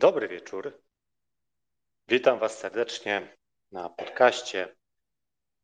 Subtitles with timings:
[0.00, 0.82] Dobry wieczór.
[2.08, 3.36] Witam Was serdecznie
[3.72, 4.76] na podcaście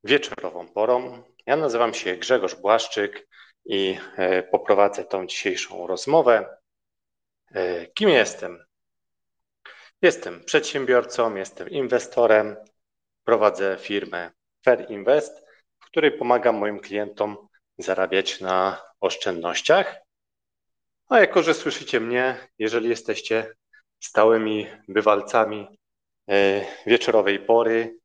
[0.04, 1.22] Wieczorową Porą.
[1.46, 3.28] Ja nazywam się Grzegorz Błaszczyk
[3.64, 6.56] i e, poprowadzę tą dzisiejszą rozmowę.
[7.54, 8.64] E, kim jestem?
[10.02, 12.56] Jestem przedsiębiorcą, jestem inwestorem,
[13.24, 14.30] prowadzę firmę
[14.64, 15.46] Fair Invest,
[15.78, 19.96] w której pomagam moim klientom zarabiać na oszczędnościach.
[21.08, 23.54] A jako, że słyszycie mnie, jeżeli jesteście
[24.00, 25.78] stałymi bywalcami
[26.30, 27.96] e, wieczorowej pory,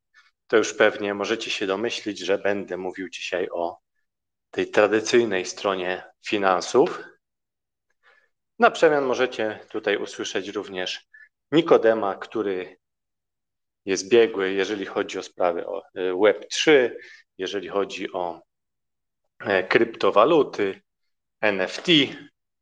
[0.46, 3.78] to już pewnie możecie się domyślić, że będę mówił dzisiaj o
[4.50, 7.02] tej tradycyjnej stronie finansów.
[8.58, 11.08] Na przemian możecie tutaj usłyszeć również
[11.52, 12.76] Nikodema, który
[13.84, 16.90] jest biegły, jeżeli chodzi o sprawy e, Web3,
[17.38, 18.40] jeżeli chodzi o
[19.40, 20.82] e, kryptowaluty,
[21.40, 21.86] NFT.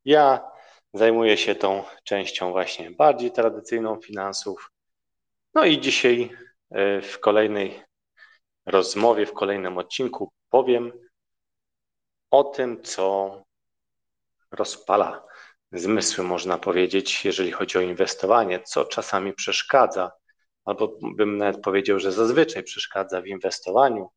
[0.04, 0.49] Ja
[0.94, 4.70] zajmuję się tą częścią właśnie bardziej tradycyjną finansów.
[5.54, 6.30] No i dzisiaj
[6.70, 7.82] e, w kolejnej
[8.66, 10.92] rozmowie, w kolejnym odcinku powiem
[12.30, 13.34] o tym, co
[14.50, 15.24] rozpala
[15.72, 20.10] zmysły, można powiedzieć, jeżeli chodzi o inwestowanie, co czasami przeszkadza,
[20.64, 24.10] albo bym nawet powiedział, że zazwyczaj przeszkadza w inwestowaniu,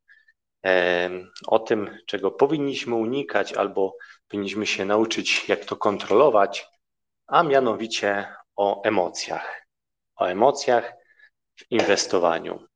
[1.46, 3.96] o tym, czego powinniśmy unikać, albo
[4.28, 6.66] powinniśmy się nauczyć, jak to kontrolować,
[7.26, 9.66] a mianowicie o emocjach.
[10.16, 10.92] O emocjach
[11.56, 12.66] w inwestowaniu.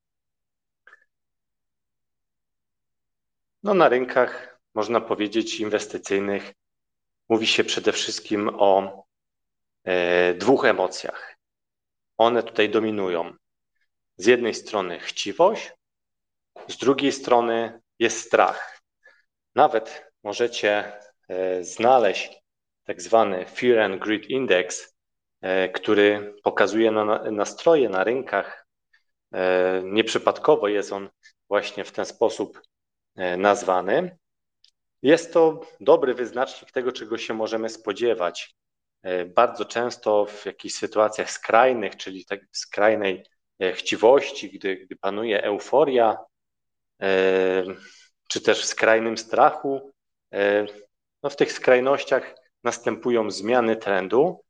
[3.62, 6.52] No, na rynkach, można powiedzieć, inwestycyjnych
[7.28, 9.04] mówi się przede wszystkim o
[9.84, 11.36] e, dwóch emocjach.
[12.16, 13.36] One tutaj dominują.
[14.16, 15.72] Z jednej strony chciwość,
[16.68, 18.82] z drugiej strony jest strach.
[19.54, 21.00] Nawet możecie
[21.60, 22.38] znaleźć
[22.88, 24.94] tak zwany Fear and Greed Index,
[25.40, 28.66] e, który pokazuje na nastroje na rynkach.
[29.32, 31.08] E, nieprzypadkowo jest on
[31.48, 32.62] właśnie w ten sposób
[33.38, 34.18] nazwany.
[35.02, 38.54] Jest to dobry wyznacznik tego, czego się możemy spodziewać.
[39.26, 43.26] Bardzo często w jakichś sytuacjach skrajnych, czyli tak skrajnej
[43.74, 46.16] chciwości, gdy, gdy panuje euforia,
[48.28, 49.92] czy też w skrajnym strachu,
[51.28, 52.34] no w tych skrajnościach
[52.64, 54.44] następują zmiany trendu.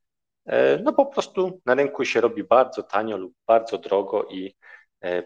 [0.85, 4.55] No po prostu na rynku się robi bardzo tanio lub bardzo drogo i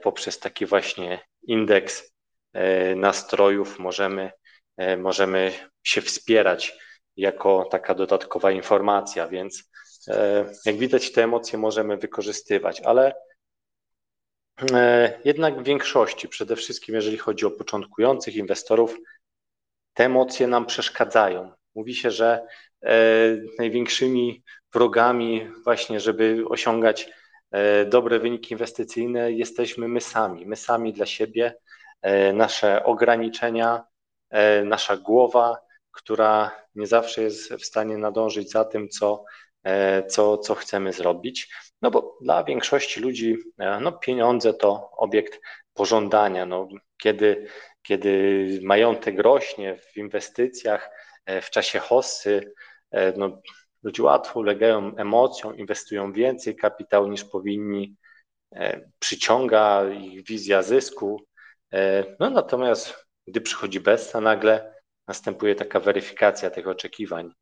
[0.02, 2.12] poprzez taki właśnie indeks
[2.96, 4.30] nastrojów możemy,
[4.98, 5.52] możemy
[5.82, 6.78] się wspierać
[7.16, 9.70] jako taka dodatkowa informacja, więc
[10.66, 13.12] jak widać te emocje możemy wykorzystywać, ale
[14.72, 18.96] E, jednak w większości, przede wszystkim jeżeli chodzi o początkujących inwestorów,
[19.94, 21.52] te emocje nam przeszkadzają.
[21.74, 22.46] Mówi się, że
[22.82, 22.96] e,
[23.58, 24.42] największymi
[24.72, 27.10] wrogami, właśnie, żeby osiągać
[27.50, 30.46] e, dobre wyniki inwestycyjne, jesteśmy my sami.
[30.46, 31.54] My sami dla siebie,
[32.32, 33.84] nasze ograniczenia,
[34.64, 35.56] nasza głowa,
[35.92, 39.24] która nie zawsze jest w stanie nadążyć za tym, co,
[40.08, 41.48] co, co chcemy zrobić.
[41.82, 45.40] No bo dla większości ludzi e, no, pieniądze to obiekt
[45.74, 46.46] pożądania.
[46.46, 47.46] No, kiedy,
[47.82, 50.90] kiedy majątek rośnie w inwestycjach,
[51.26, 52.52] e, w czasie hossy,
[52.90, 53.40] e, no,
[53.82, 57.96] ludzie łatwo ulegają emocjom, inwestują więcej kapitału niż powinni,
[58.98, 61.26] przyciąga ich wizja zysku.
[62.20, 64.74] No natomiast gdy przychodzi besta, nagle
[65.08, 67.32] następuje taka weryfikacja tych oczekiwań.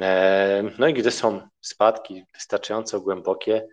[0.00, 3.68] E, no i gdy są spadki wystarczająco głębokie,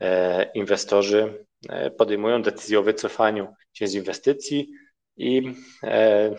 [0.00, 4.72] e, inwestorzy e, podejmują decyzję o wycofaniu się z inwestycji
[5.16, 5.54] i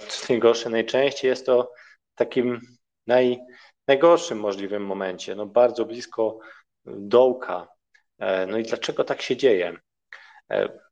[0.07, 1.71] co najgorsze, najczęściej jest to
[2.13, 2.61] w takim
[3.07, 3.39] naj,
[3.87, 6.39] najgorszym możliwym momencie, no bardzo blisko
[6.85, 7.67] dołka.
[8.47, 9.77] No i dlaczego tak się dzieje?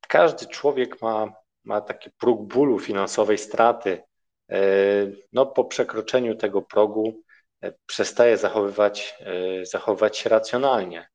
[0.08, 4.04] Każdy człowiek ma, ma taki próg bólu finansowej straty.
[5.34, 7.26] No po przekroczeniu tego progu
[7.86, 11.08] przestaje zachowywać, e, zachowywać się racjonalnie.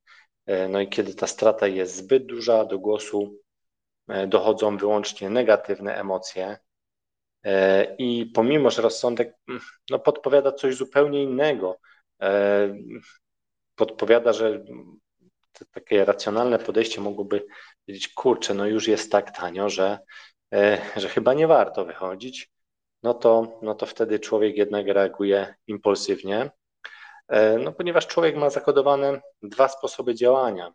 [0.46, 3.49] E, no i kiedy ta strata jest zbyt duża, do głosu e,
[4.26, 6.58] dochodzą wyłącznie negatywne emocje.
[7.98, 9.60] I pomimo, że rozsądek mm,
[9.90, 11.78] no, podpowiada coś zupełnie innego,
[13.74, 14.64] podpowiada, że
[15.72, 17.46] takie racjonalne podejście mogłoby
[17.86, 19.98] powiedzieć, kurczę, no już jest tak tanio, że,
[20.96, 22.50] że chyba nie warto wychodzić
[23.02, 26.50] no to, no to wtedy człowiek jednak reaguje impulsywnie,
[27.28, 30.72] e, no ponieważ człowiek ma zakodowane dwa sposoby działania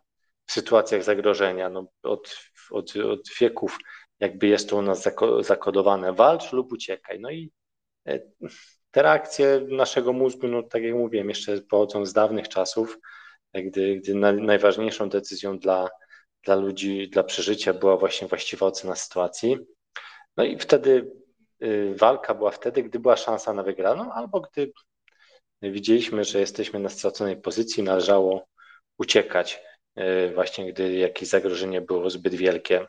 [0.50, 1.70] sytuacjach zagrożenia.
[1.70, 2.36] No od,
[2.70, 3.78] od, od wieków
[4.20, 5.08] jakby jest to u nas
[5.40, 7.20] zakodowane walcz lub uciekaj.
[7.20, 7.52] No i
[8.08, 8.20] e,
[8.90, 12.98] te reakcje naszego mózgu, no tak jak mówiłem, jeszcze pochodzą z dawnych czasów.
[13.54, 15.88] gdy, gdy najważniejszą decyzją dla,
[16.44, 19.58] dla ludzi, dla przeżycia była właśnie właściwa ocena sytuacji.
[20.36, 21.10] No i wtedy
[21.62, 24.72] y, walka była wtedy, gdy była szansa na wygraną, albo gdy
[25.62, 28.46] widzieliśmy, że jesteśmy na straconej pozycji, należało
[28.98, 29.62] uciekać,
[30.34, 32.86] właśnie gdy jakieś zagrożenie było zbyt wielkie.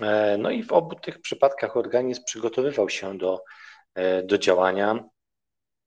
[0.00, 3.44] E, no i w obu tych przypadkach organizm przygotowywał się do,
[3.94, 5.04] e, do działania.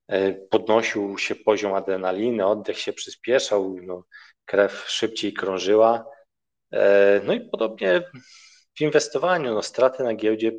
[0.08, 4.04] E, podnosił się poziom adrenaliny, oddech się przyspieszał, no,
[4.44, 6.04] krew szybciej krążyła.
[7.24, 8.02] No i podobnie
[8.76, 10.52] w inwestowaniu, no, straty na giełdzie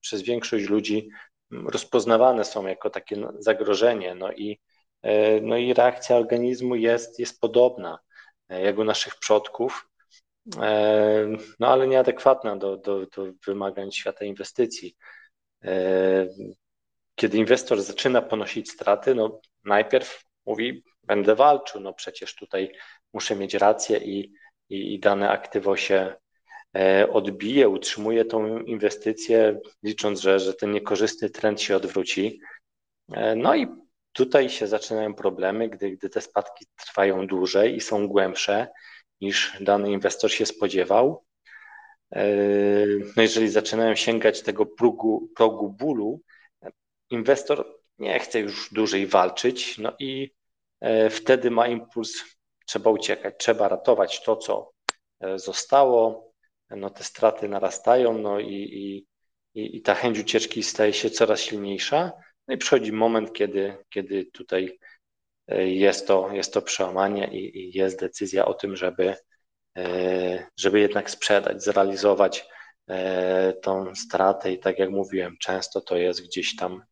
[0.00, 1.08] przez większość ludzi
[1.50, 4.60] rozpoznawane są jako takie zagrożenie, no i,
[5.42, 7.98] no i reakcja organizmu jest, jest podobna
[8.48, 9.88] jak u naszych przodków.
[10.62, 11.26] E,
[11.60, 14.96] no ale nieadekwatna do, do, do wymagań świata inwestycji.
[15.64, 16.26] E,
[17.14, 22.72] kiedy inwestor zaczyna ponosić straty, no najpierw mówi, będę walczył, no przecież tutaj
[23.12, 24.32] muszę mieć rację i,
[24.68, 26.14] i, i dane aktywo się
[26.76, 32.40] e, odbije, utrzymuje tą inwestycję, licząc, że, że ten niekorzystny trend się odwróci.
[33.36, 33.66] No i
[34.14, 38.68] tutaj się zaczynają problemy, gdy, gdy te spadki trwają dłużej i są głębsze
[39.20, 41.24] niż dany inwestor się spodziewał.
[42.12, 42.26] E,
[43.16, 46.20] no jeżeli zaczynają sięgać tego progu, progu bólu,
[47.10, 47.66] inwestor
[47.98, 50.34] nie chce już dłużej walczyć, no i
[50.80, 52.24] e, wtedy ma impuls,
[52.66, 54.72] trzeba uciekać, trzeba ratować to, co
[55.20, 56.30] e, zostało,
[56.70, 58.54] no te straty narastają, no i,
[59.54, 62.12] i, i ta chęć ucieczki staje się coraz silniejsza.
[62.48, 64.78] No i przychodzi moment, kiedy, kiedy tutaj
[65.48, 69.14] jest to, jest to przełamanie i, i jest decyzja o tym, żeby,
[69.78, 72.48] e, żeby jednak sprzedać, zrealizować
[72.88, 76.82] e, tą stratę i tak jak mówiłem, często to jest gdzieś tam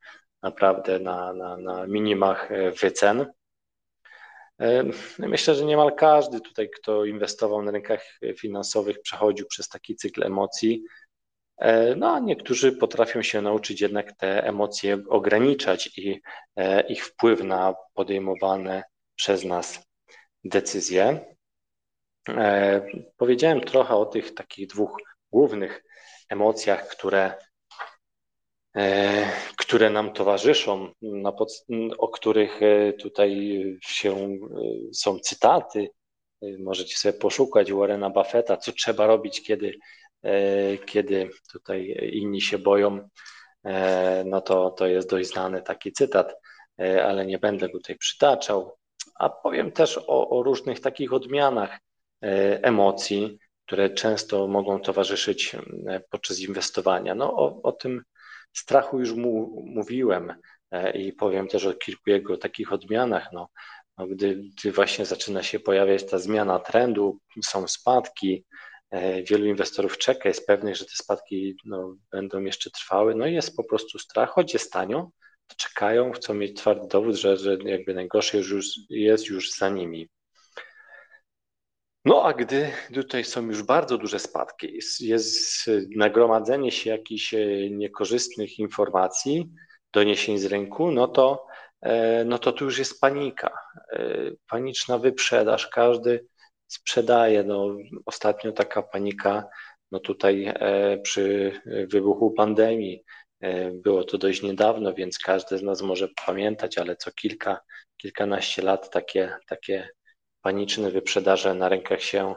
[0.42, 3.26] naprawdę na, na, na minimach e, wycen.
[5.18, 8.04] Myślę, że niemal każdy tutaj, kto inwestował na rynkach
[8.38, 11.01] finansowych, przechodził przez taki cykl emocji, E,
[11.96, 16.20] no a niektórzy potrafią się nauczyć jednak te emocje ograniczać i
[16.56, 18.82] e, ich wpływ na podejmowane
[19.14, 19.86] przez nas
[20.44, 21.34] decyzje.
[22.28, 22.86] E,
[23.16, 24.96] powiedziałem trochę o tych takich dwóch
[25.30, 25.84] głównych
[26.28, 27.34] emocjach, które,
[29.56, 30.92] które nam towarzyszą,
[31.98, 32.60] o których
[32.98, 34.38] tutaj się
[34.92, 35.90] są cytaty.
[36.58, 40.01] Możecie sobie poszukać Warrena Buffetta, co trzeba robić, kiedy E,
[40.86, 43.08] kiedy tutaj inni się boją,
[43.64, 46.34] e, no to, to jest dość znany taki cytat,
[46.80, 48.76] e, ale nie będę go tutaj przytaczał.
[49.14, 51.78] A powiem też o, o różnych takich odmianach
[52.62, 55.56] emocji, które często mogą towarzyszyć
[56.10, 57.14] podczas inwestowania.
[57.14, 58.02] No, o, o tym
[58.52, 60.34] strachu już mu, mówiłem
[60.94, 63.28] i powiem też o kilku jego takich odmianach.
[63.32, 63.48] No,
[63.98, 68.71] no gdy, gdy właśnie zaczyna się pojawiać ta zmiana trendu, są spadki, E,
[69.30, 73.56] wielu inwestorów czeka, jest pewnych, że te spadki no, będą jeszcze trwały, no i jest
[73.56, 75.10] po prostu strach, choć jest tanio,
[75.46, 80.08] to czekają, chcą mieć twardy dowód, że, że jakby najgorsze już jest już za nimi.
[82.04, 87.70] No a gdy tutaj są już bardzo duże spadki, jest, jest nagromadzenie się jakichś e,
[87.70, 89.50] niekorzystnych informacji,
[89.92, 91.46] doniesień z rynku, no to,
[91.80, 93.58] e, no to tu już jest panika,
[94.48, 96.26] paniczna wyprzedaż, każdy
[96.72, 97.44] sprzedaje.
[97.44, 97.76] No,
[98.06, 99.48] ostatnio taka panika,
[99.90, 101.52] no tutaj e, przy
[101.90, 103.04] wybuchu pandemii,
[103.40, 107.60] e, było to dość niedawno, więc każdy z nas może pamiętać, ale co kilka,
[107.96, 109.88] kilkanaście lat takie, takie
[110.42, 112.34] paniczne wyprzedaże na rynkach się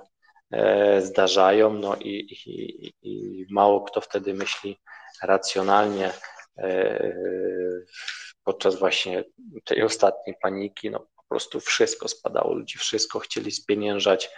[0.51, 2.11] e, zdarzają, no i,
[2.45, 4.79] i, i mało kto wtedy myśli
[5.23, 6.11] racjonalnie
[8.43, 9.23] podczas właśnie
[9.65, 14.29] tej ostatniej paniki, no po prostu wszystko spadało, ludzie wszystko chcieli spieniężać.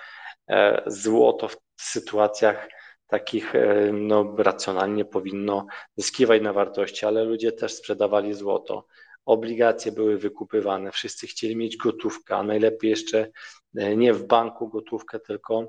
[0.50, 2.70] E, złoto w sytuacjach
[3.08, 5.68] takich e, no, racjonalnie powinno
[5.98, 8.86] zyskiwać na wartości, ale ludzie też sprzedawali złoto.
[9.26, 13.30] Obligacje były wykupywane, wszyscy chcieli mieć gotówkę, a najlepiej jeszcze
[13.78, 15.68] e, nie w banku gotówkę, tylko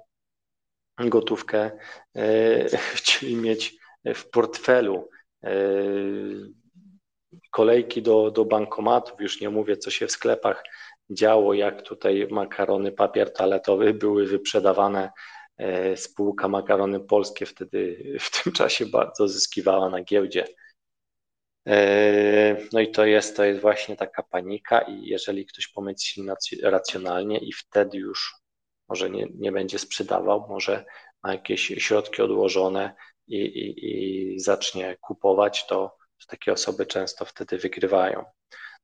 [0.99, 1.71] gotówkę
[2.95, 3.77] chcieli mieć
[4.15, 5.09] w portfelu
[7.51, 10.63] kolejki do, do bankomatów, już nie mówię, co się w sklepach
[11.11, 15.11] działo, jak tutaj makarony, papier toaletowy były wyprzedawane.
[15.59, 20.45] E, spółka Makarony Polskie wtedy w tym czasie bardzo zyskiwała na giełdzie.
[21.69, 26.27] E, no i to jest, to jest właśnie taka panika i jeżeli ktoś pomyśli
[26.62, 28.35] racjonalnie i wtedy już
[28.88, 30.85] może nie, nie będzie sprzedawał, może
[31.23, 32.95] ma jakieś środki odłożone
[33.27, 38.25] i, i, i zacznie kupować, to, to takie osoby często wtedy wygrywają.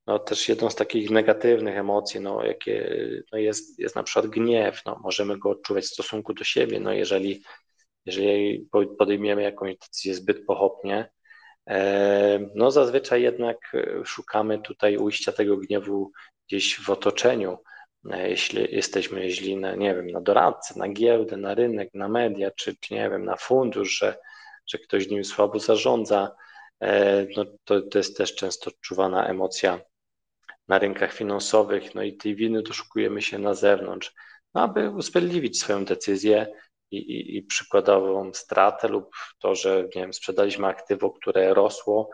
[0.06, 2.96] No też jedną z takich negatywnych emocji, no jakie
[3.32, 6.92] no jest, jest na przykład gniew, no możemy go odczuwać w stosunku do siebie, no
[6.92, 7.42] jeżeli,
[8.06, 8.68] jeżeli
[8.98, 11.10] podejmiemy jakąś decyzję zbyt pochopnie,
[11.70, 13.72] e, no zazwyczaj jednak
[14.04, 16.12] szukamy tutaj ujścia tego gniewu
[16.48, 17.58] gdzieś w otoczeniu,
[18.10, 22.50] e, jeśli jesteśmy źli na, nie wiem, na doradcę, na giełdę, na rynek, na media,
[22.50, 24.18] czy, czy nie wiem, na fundusz, że,
[24.66, 26.34] że ktoś nim słabo zarządza,
[26.80, 29.80] e, no to, to jest też często odczuwana emocja
[30.68, 34.14] na rynkach finansowych, no i tej winy doszukujemy się na zewnątrz,
[34.54, 36.46] no aby usprawiedliwić swoją decyzję
[36.90, 42.10] i, i, i przykładową stratę lub to, że nie wiem, sprzedaliśmy aktywo, które rosło,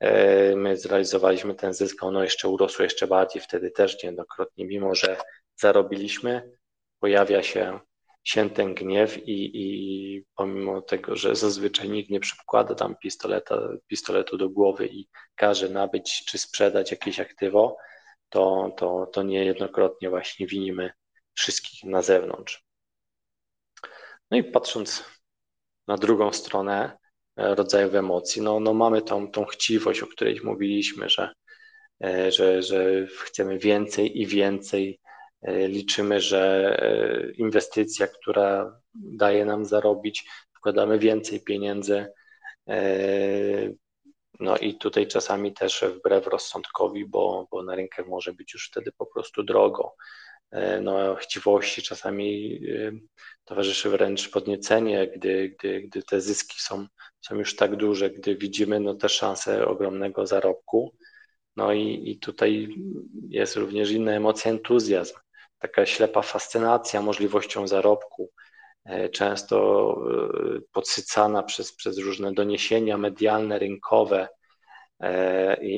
[0.00, 5.16] e, my zrealizowaliśmy ten zysk, ono jeszcze urosło jeszcze bardziej, wtedy też niejednokrotnie, mimo że
[5.56, 6.52] zarobiliśmy,
[7.00, 7.80] pojawia się
[8.24, 14.36] się ten gniew i, i pomimo tego, że zazwyczaj nikt nie przykłada tam pistoleta, pistoletu
[14.36, 17.76] do głowy i każe nabyć czy sprzedać jakieś aktywo,
[18.28, 20.90] to, to, to niejednokrotnie właśnie winimy
[21.34, 22.64] wszystkich na zewnątrz.
[24.30, 25.04] No i patrząc
[25.88, 26.98] na drugą stronę
[27.36, 31.32] e, rodzajów emocji, no, no mamy tą, tą chciwość, o której mówiliśmy, że,
[32.04, 35.00] e, że, że chcemy więcej i więcej
[35.44, 40.24] liczymy, że e, inwestycja, która daje nam zarobić,
[40.56, 42.06] wkładamy więcej pieniędzy.
[42.68, 42.78] E,
[44.40, 48.92] no i tutaj czasami też wbrew rozsądkowi, bo, bo na rynkach może być już wtedy
[48.92, 49.94] po prostu drogo.
[50.82, 52.60] No, chciwości czasami
[53.44, 56.86] towarzyszy wręcz podniecenie, gdy, gdy, gdy te zyski są,
[57.20, 60.94] są już tak duże, gdy widzimy no, te szanse ogromnego zarobku.
[61.56, 62.68] No i, i tutaj
[63.28, 65.14] jest również inna emocja, entuzjazm
[65.64, 68.30] taka ślepa fascynacja możliwością zarobku,
[68.84, 69.56] e, często
[70.56, 74.28] e, podsycana przez, przez różne doniesienia medialne, rynkowe
[75.00, 75.74] e, i,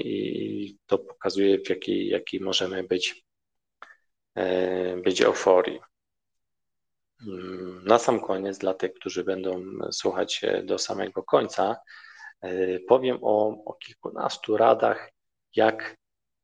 [0.64, 3.26] i to pokazuje, w jakiej, jakiej możemy być,
[5.05, 5.81] być euforii.
[7.26, 9.62] Mm, na sam koniec, dla tych, którzy będą
[9.93, 11.76] słuchać do samego końca,
[12.88, 15.11] powiem o, o kilkunastu radach,
[15.57, 15.97] jak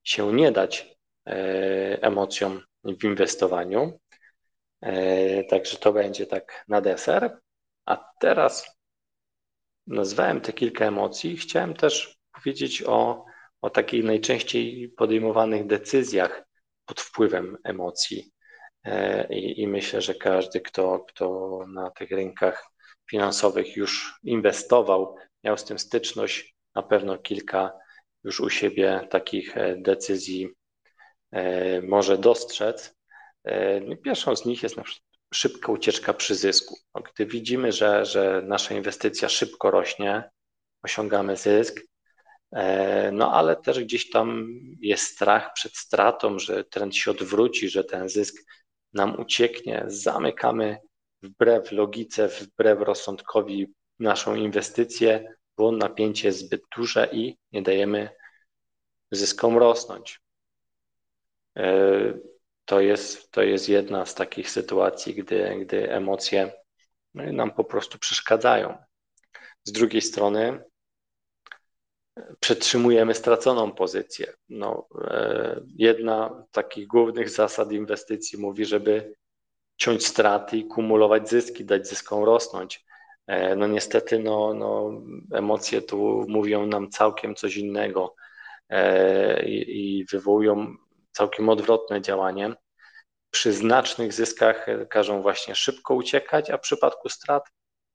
[0.04, 0.96] się nie dać
[2.00, 4.00] emocjom w inwestowaniu.
[4.80, 7.40] E, także to będzie tak na deser.
[7.86, 8.76] A teraz
[9.86, 11.36] nazwałem te kilka emocji.
[11.36, 13.24] Chciałem też powiedzieć o,
[13.60, 16.44] o takich najczęściej podejmowanych decyzjach
[16.86, 18.32] pod wpływem emocji.
[18.84, 22.68] E, I, I, myślę, że każdy, kto, kto na tych rynkach
[23.10, 27.72] finansowych już inwestował, miał z tym styczność, na pewno kilka
[28.24, 30.48] już u siebie takich e, decyzji
[31.82, 32.94] może dostrzec.
[33.44, 36.76] E, no pierwszą z nich jest na przykład szybka ucieczka przy zysku.
[36.94, 40.30] No, gdy widzimy, że, że nasza inwestycja szybko rośnie,
[40.82, 41.80] osiągamy zysk,
[42.52, 44.48] e, no ale też gdzieś tam
[44.80, 48.34] jest strach przed stratą, że trend się odwróci, że ten zysk
[48.92, 50.78] nam ucieknie, zamykamy
[51.22, 58.08] wbrew logice, wbrew rozsądkowi naszą inwestycję, bo napięcie jest zbyt duże i nie dajemy
[59.10, 60.21] zyskom rosnąć.
[61.56, 62.14] E,
[62.64, 66.52] to jest, to jest jedna z takich sytuacji, gdy, gdy emocje
[67.14, 68.78] nam po prostu przeszkadzają.
[69.64, 70.64] Z drugiej strony
[72.40, 74.32] przetrzymujemy straconą pozycję.
[74.48, 79.14] No, e, jedna z takich głównych zasad inwestycji mówi, żeby
[79.76, 82.84] ciąć straty i kumulować zyski, dać zyskom rosnąć.
[83.26, 88.14] E, no niestety no, no, emocje tu mówią nam całkiem coś innego
[89.46, 90.76] i, i wywołują
[91.12, 92.54] całkiem odwrotne działanie.
[93.30, 97.44] Przy znacznych zyskach każą właśnie szybko uciekać, a w przypadku strat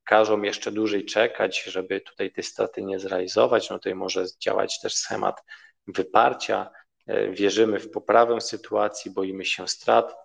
[0.04, 3.70] każą jeszcze dłużej czekać, żeby tutaj tej straty nie zrealizować.
[3.70, 5.44] No tutaj może działać też schemat
[5.88, 6.70] wyparcia.
[7.32, 10.16] Wierzymy w poprawę sytuacji, boimy się strat,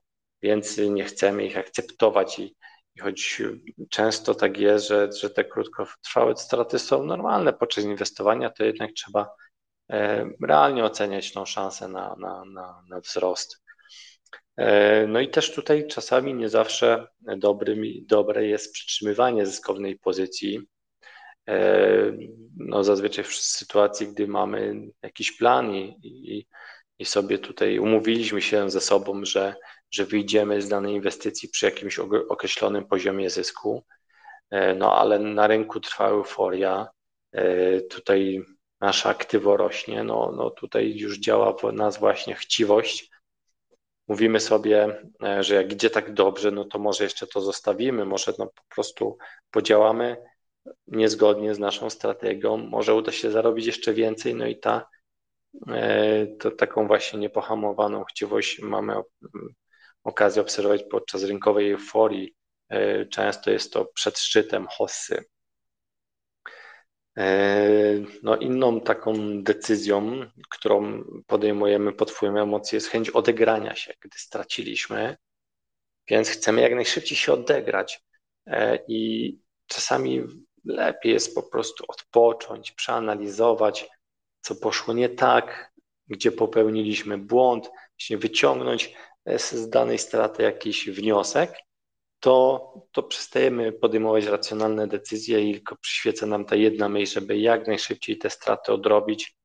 [0.43, 2.57] więc nie chcemy ich akceptować i,
[2.95, 3.43] i choć
[3.91, 9.29] często tak jest, że, że te krótkotrwałe straty są normalne podczas inwestowania, to jednak trzeba
[9.29, 9.52] E,
[10.43, 13.63] realnie oceniać tą szansę na, na, na, na wzrost.
[14.57, 20.61] E, no i też tutaj czasami nie zawsze dobrym, dobre jest przytrzymywanie zyskownej pozycji.
[21.49, 22.13] E,
[22.57, 26.47] no zazwyczaj w sytuacji, gdy mamy jakiś plan i, i,
[26.99, 29.55] i sobie tutaj umówiliśmy się ze sobą, że,
[29.91, 33.85] że wyjdziemy z danej inwestycji przy jakimś określonym poziomie zysku,
[34.77, 36.89] no ale na rynku trwa euforia.
[37.91, 38.45] Tutaj
[38.83, 43.11] nasze aktywo rośnie, no, no tutaj już działa w nas właśnie chciwość.
[44.09, 48.33] Mówimy sobie, e, że jak idzie tak dobrze, no to może jeszcze to zostawimy, może
[48.39, 49.19] no po prostu
[49.51, 50.17] podziałamy
[50.87, 54.89] niezgodnie z naszą strategią, może uda się zarobić jeszcze więcej, no i ta
[56.39, 58.95] to taką właśnie niepohamowaną chciwość mamy
[60.05, 62.35] okazję obserwować podczas rynkowej euforii.
[63.11, 65.25] Często jest to przed szczytem hossy.
[68.23, 75.17] No, inną taką decyzją, którą podejmujemy pod wpływem emocji, jest chęć odegrania się, gdy straciliśmy,
[76.09, 78.03] więc chcemy jak najszybciej się odegrać.
[78.89, 80.23] I czasami
[80.65, 83.89] lepiej jest po prostu odpocząć, przeanalizować,
[84.41, 85.73] co poszło nie tak,
[86.09, 88.95] gdzie popełniliśmy błąd, właśnie wyciągnąć
[89.37, 91.55] z danej straty jakiś wniosek,
[92.23, 97.67] to, to przestajemy podejmować racjonalne decyzje i tylko przyświeca nam ta jedna myśl, żeby jak
[97.67, 99.37] najszybciej te straty odrobić.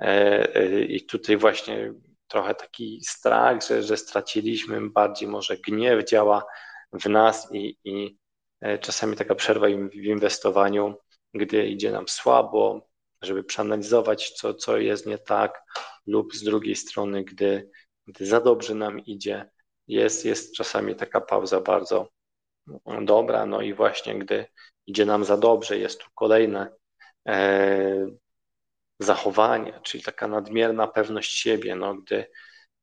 [0.00, 0.06] E,
[0.54, 1.92] e, I tutaj właśnie
[2.28, 6.44] trochę taki strach, że, że straciliśmy, bardziej może gniew działa
[6.92, 8.18] w nas i, i
[8.60, 10.94] e, czasami taka przerwa w inwestowaniu,
[11.34, 12.88] gdy idzie nam słabo,
[13.22, 15.62] żeby przeanalizować, co, co jest nie tak,
[16.06, 17.70] lub z drugiej strony, gdy,
[18.06, 19.50] gdy za dobrze nam idzie,
[19.88, 22.08] jest, jest czasami taka pauza bardzo
[23.02, 24.46] dobra, no i właśnie gdy
[24.86, 26.70] idzie nam za dobrze, jest tu kolejne
[27.28, 28.06] e,
[28.98, 32.26] zachowanie, czyli taka nadmierna pewność siebie, no gdy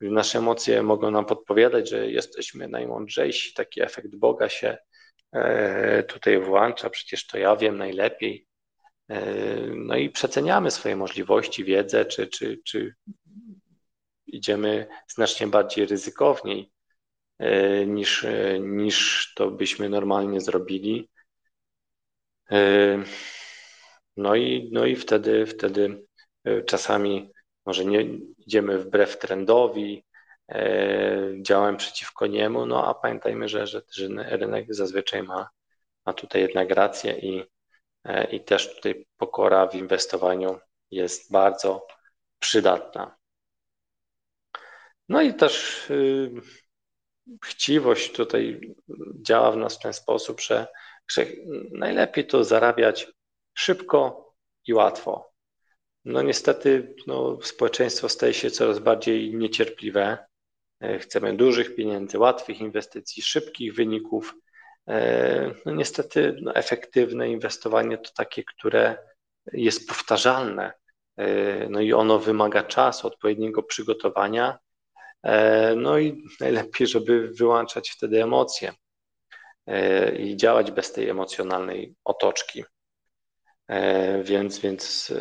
[0.01, 4.77] nasze emocje mogą nam podpowiadać, że jesteśmy najmądrzejsi, taki efekt Boga się
[5.31, 8.47] e, tutaj włącza, przecież to ja wiem najlepiej.
[9.09, 9.25] E,
[9.75, 12.95] no i przeceniamy swoje możliwości, wiedzę, czy, czy, czy
[14.27, 16.74] idziemy znacznie bardziej ryzykowniej
[17.87, 21.09] niż, e, niż to byśmy normalnie zrobili.
[22.51, 23.03] E,
[24.17, 26.05] no i, no i wtedy, wtedy
[26.65, 27.31] czasami
[27.65, 28.01] może nie
[28.37, 30.05] idziemy wbrew trendowi,
[31.41, 35.49] działamy przeciwko niemu, no a pamiętajmy, że, że, że rynek zazwyczaj ma,
[36.05, 37.43] ma tutaj jednak rację i,
[38.31, 40.59] i też tutaj pokora w inwestowaniu
[40.91, 41.87] jest bardzo
[42.39, 43.15] przydatna.
[45.09, 46.31] No i też y,
[47.43, 48.75] chciwość tutaj
[49.21, 50.67] działa w nas w ten sposób, że,
[51.07, 51.25] że
[51.71, 53.07] najlepiej to zarabiać
[53.53, 54.31] szybko
[54.67, 55.31] i łatwo.
[56.05, 60.17] No niestety no, społeczeństwo staje się coraz bardziej niecierpliwe.
[60.81, 64.35] E, chcemy dużych pieniędzy, łatwych inwestycji, szybkich wyników.
[64.87, 68.97] E, no niestety no, efektywne inwestowanie to takie, które
[69.53, 70.73] jest powtarzalne.
[71.17, 74.59] E, no i ono wymaga czasu, odpowiedniego przygotowania
[75.75, 78.73] no i najlepiej, żeby wyłączać wtedy emocje
[79.67, 82.63] e, i działać bez tej emocjonalnej otoczki.
[83.67, 85.13] E, więc, więc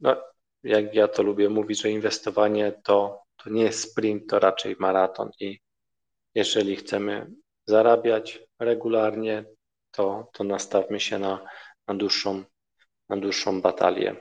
[0.00, 0.16] no,
[0.62, 5.30] jak ja to lubię mówić, że inwestowanie to, to nie jest sprint, to raczej maraton
[5.40, 5.60] i
[6.34, 7.30] jeżeli chcemy
[7.66, 9.44] zarabiać regularnie,
[9.90, 11.44] to, to nastawmy się na,
[11.86, 12.44] na, dłuższą,
[13.08, 14.16] na dłuższą batalię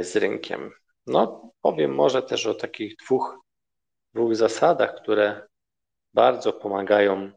[0.00, 0.70] z rynkiem.
[1.06, 3.38] No, powiem może też o takich dwóch,
[4.14, 5.46] dwóch zasadach, które
[6.14, 7.32] bardzo pomagają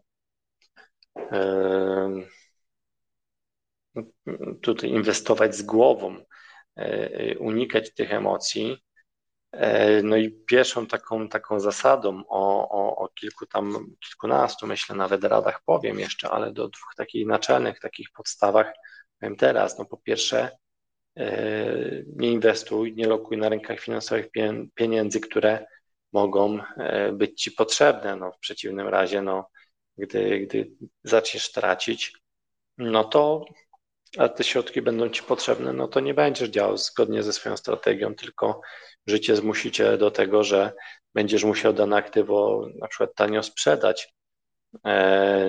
[4.62, 6.18] tutaj inwestować z głową,
[6.76, 8.78] e, unikać tych emocji.
[9.52, 15.24] E, no i pierwszą taką, taką zasadą o, o, o kilku tam, kilkunastu, myślę nawet
[15.24, 18.74] radach powiem jeszcze, ale do dwóch takich naczelnych, takich podstawach
[19.20, 19.80] powiem teraz.
[19.80, 20.58] No po pierwsze,
[22.16, 24.28] nie inwestuj, nie lokuj na rynkach finansowych
[24.76, 25.66] pieniędzy, które
[26.14, 28.16] mogą e, być Ci potrzebne.
[28.16, 29.50] No, w przeciwnym razie, no,
[29.98, 30.72] gdy, gdy
[31.04, 32.14] zaczniesz tracić,
[32.78, 33.46] no to
[34.18, 38.16] a te środki będą Ci potrzebne, no to nie będziesz działał zgodnie ze swoją strategią,
[38.16, 38.62] tylko
[39.08, 40.74] życie zmusi Cię do tego, że
[41.14, 44.14] będziesz musiał dane aktywo na przykład tanio sprzedać,
[44.86, 45.46] e,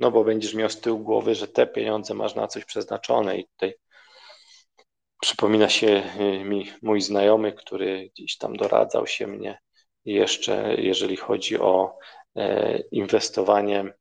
[0.00, 3.48] no bo będziesz miał z tyłu głowy, że te pieniądze masz na coś przeznaczone i
[3.48, 3.74] tutaj
[5.20, 9.58] Przypomina się y, mi mój znajomy, który gdzieś tam doradzał się mnie
[10.04, 11.98] jeszcze, jeżeli chodzi o
[12.36, 13.94] e, inwestowanie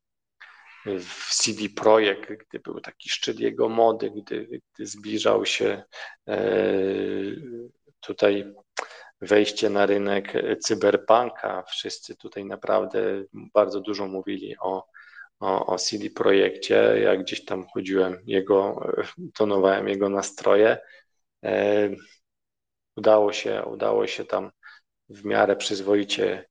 [0.85, 5.83] w CD Projekt, gdy był taki szczyt jego mody, gdy, gdy zbliżał się
[6.27, 6.37] e,
[7.99, 8.53] tutaj
[9.21, 11.63] wejście na rynek cyberpunka.
[11.63, 14.87] Wszyscy tutaj naprawdę bardzo dużo mówili o,
[15.39, 16.75] o, o CD Projekcie.
[17.03, 18.87] Ja gdzieś tam chodziłem, jego,
[19.33, 20.98] tonowałem jego nastroje E,
[22.95, 24.51] udało się, udało się tam
[25.09, 26.45] w miarę przyzwoicie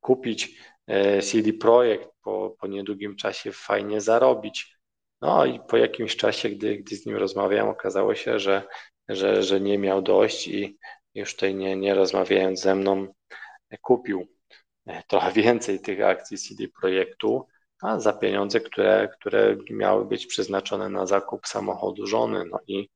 [0.00, 4.78] kupić e, CD Projekt, po, po niedługim czasie fajnie zarobić.
[5.20, 8.62] No i po jakimś czasie, gdy, gdy z nim rozmawiałem, okazało się, że,
[9.08, 10.78] że, że nie miał dość i
[11.14, 13.06] już tutaj nie, nie rozmawiając ze mną,
[13.82, 14.26] kupił
[14.86, 17.46] e, trochę więcej tych akcji CD Projektu,
[17.82, 22.44] a za pieniądze, które, które miały być przeznaczone na zakup samochodu żony.
[22.50, 22.88] No i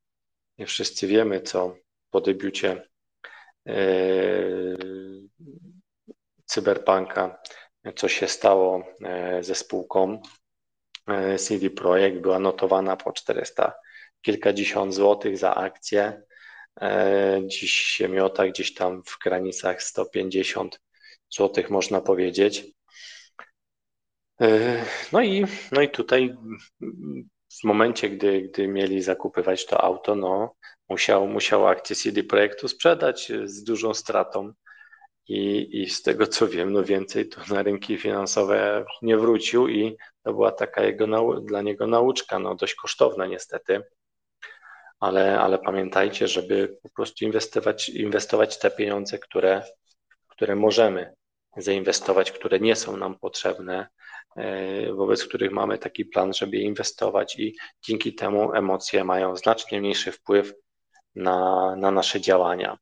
[0.65, 1.75] wszyscy wiemy, co,
[2.09, 2.89] po debiucie
[6.45, 7.41] Cyberpunka,
[7.95, 8.83] co się stało
[9.41, 10.21] ze spółką.
[11.37, 13.73] CD Projekt była notowana po 400
[14.21, 16.21] kilkadziesiąt złotych za akcję.
[17.45, 20.81] Dziś się miota gdzieś tam w granicach 150
[21.29, 22.65] złotych, można powiedzieć.
[25.11, 26.35] No i, no i tutaj
[27.49, 30.55] w momencie, gdy, gdy mieli zakupywać to auto, no,
[30.89, 34.53] musiał, musiał akcję CD Projektu sprzedać z dużą stratą.
[35.27, 39.97] I, I z tego co wiem, no więcej tu na rynki finansowe nie wrócił i
[40.23, 43.81] to była taka jego dla niego nauczka, no dość kosztowna niestety.
[44.99, 49.63] Ale, ale pamiętajcie, żeby po prostu inwestować, inwestować te pieniądze, które,
[50.27, 51.13] które możemy
[51.57, 54.08] zainwestować, które nie są nam potrzebne, E,
[54.93, 60.53] wobec których mamy taki plan, żeby inwestować i dzięki temu emocje mają znacznie mniejszy wpływ
[61.15, 62.77] na, na nasze działania.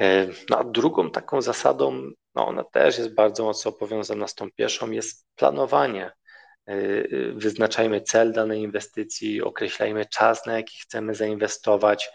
[0.00, 4.50] E, no, a drugą taką zasadą, no ona też jest bardzo mocno powiązana z tą
[4.50, 6.12] pierwszą, jest planowanie.
[6.66, 6.74] E,
[7.32, 12.10] wyznaczajmy cel danej inwestycji, określajmy czas, na jaki chcemy zainwestować,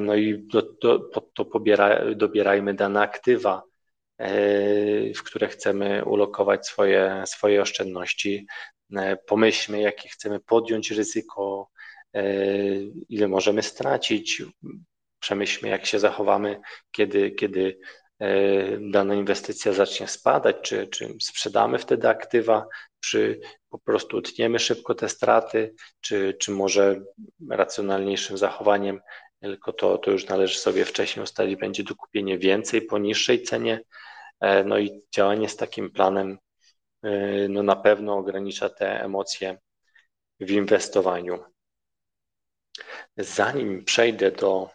[0.00, 3.69] no i do, do, pod to pobiera, dobierajmy dane aktywa, E,
[5.16, 8.46] w które chcemy ulokować swoje, swoje oszczędności.
[8.96, 11.70] E, pomyślmy, jakie chcemy podjąć ryzyko,
[12.14, 12.24] e,
[13.08, 14.42] ile możemy stracić.
[15.20, 17.78] Przemyślmy, jak się zachowamy, kiedy, kiedy
[18.80, 22.66] dana inwestycja zacznie spadać, czy, czy sprzedamy wtedy aktywa,
[23.00, 27.00] czy po prostu utniemy szybko te straty, czy, czy może
[27.50, 29.00] racjonalniejszym zachowaniem,
[29.40, 33.84] tylko to, to już należy sobie wcześniej ustalić, będzie dokupienie więcej po niższej cenie, E,
[34.64, 36.38] no i działanie z takim planem
[37.02, 39.58] e, no na pewno ogranicza te emocje
[40.40, 41.44] w inwestowaniu.
[43.16, 44.70] Zanim przejdę do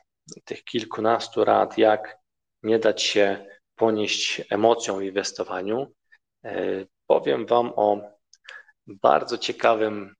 [0.45, 2.17] tych kilkunastu rad, jak
[2.63, 5.93] nie dać się ponieść emocją w inwestowaniu,
[6.45, 8.01] e, powiem Wam o
[8.87, 10.15] bardzo ciekawym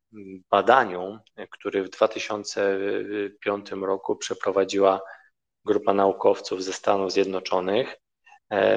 [0.50, 1.20] badaniu,
[1.52, 5.02] które w 2005 roku przeprowadziła
[5.66, 7.96] grupa naukowców ze Stanów Zjednoczonych.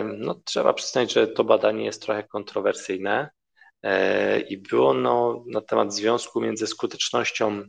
[0.04, 3.30] No, trzeba przyznać, że to badanie jest trochę kontrowersyjne
[3.82, 7.62] e, i było ono na temat związku między skutecznością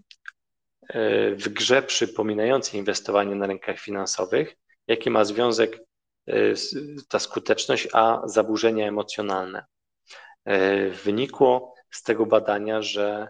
[0.89, 4.55] e, w grze przypominającej inwestowanie na rynkach finansowych,
[4.88, 5.79] jaki ma związek
[6.27, 6.33] e,
[7.09, 9.65] ta skuteczność, a zaburzenia emocjonalne.
[11.03, 13.27] Wynikło z tego badania, że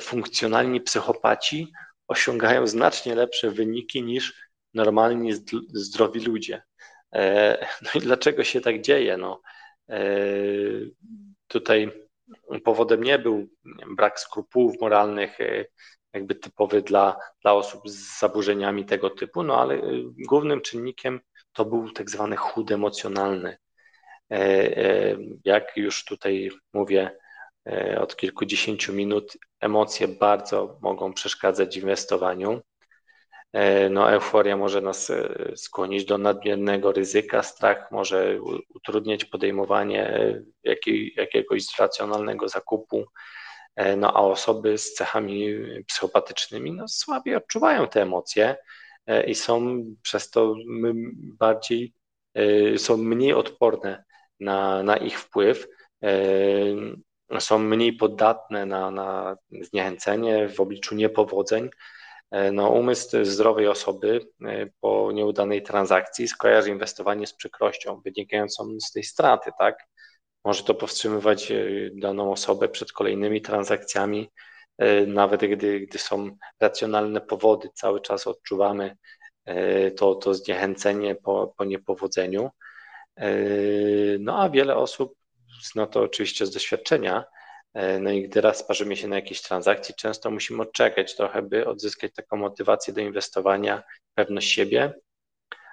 [0.00, 1.72] funkcjonalni psychopaci
[2.08, 5.32] osiągają znacznie lepsze wyniki niż normalni,
[5.72, 6.62] zdrowi ludzie.
[7.12, 9.16] E, no i dlaczego się tak dzieje?
[9.16, 9.40] No,
[9.90, 10.04] e,
[11.46, 11.90] tutaj
[12.64, 13.48] powodem nie był
[13.96, 15.64] brak skrupułów moralnych, e,
[16.12, 19.80] jakby typowy dla, dla osób z zaburzeniami tego typu, no ale
[20.28, 21.20] głównym czynnikiem
[21.52, 23.56] to był tak zwany chód emocjonalny.
[25.44, 27.18] Jak już tutaj mówię
[27.98, 32.60] od kilkudziesięciu minut, emocje bardzo mogą przeszkadzać w inwestowaniu.
[33.52, 38.38] E, no, euforia może nas e, skłonić do nadmiernego ryzyka, strach może
[38.74, 43.04] utrudniać podejmowanie e, jakiej, jakiegoś racjonalnego zakupu,
[43.96, 45.54] no, a osoby z cechami
[45.86, 48.56] psychopatycznymi no, słabiej odczuwają te emocje
[49.26, 50.54] i są przez to
[51.38, 51.92] bardziej,
[52.76, 54.04] są mniej odporne
[54.40, 55.68] na, na ich wpływ,
[57.38, 61.70] są mniej podatne na, na zniechęcenie w obliczu niepowodzeń,
[62.52, 69.04] no, umysł zdrowej osoby e, po nieudanej transakcji skojarzy inwestowanie z przykrością wynikającą z tej
[69.04, 69.78] straty, tak?
[70.44, 71.64] Może to powstrzymywać e,
[71.94, 74.30] daną osobę przed kolejnymi transakcjami,
[75.06, 78.96] nawet gdy, gdy są racjonalne powody, cały czas odczuwamy
[79.96, 82.50] to, to zniechęcenie po, po niepowodzeniu.
[84.18, 85.14] No a wiele osób
[85.62, 87.41] zna to oczywiście z doświadczenia, E,
[88.00, 92.14] no i gdy raz parzymy się na jakiejś transakcji, często musimy odczekać trochę, by odzyskać
[92.14, 93.82] taką motywację do inwestowania,
[94.14, 94.94] pewność siebie.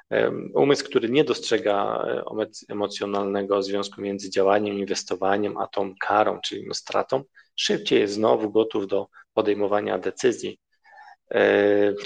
[0.09, 2.23] E, umysł, który nie dostrzega e,
[2.69, 7.23] emocjonalnego związku między działaniem, inwestowaniem, a tą karą, czyli no stratą,
[7.55, 10.59] szybciej jest znowu gotów do podejmowania decyzji.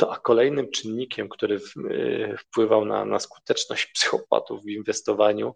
[0.02, 1.60] No a kolejnym czynnikiem, który
[2.38, 5.56] wpływał na, na skuteczność psychopatów w inwestowaniu,